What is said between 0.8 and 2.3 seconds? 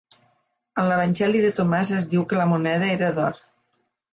En l'evangeli de Tomàs es diu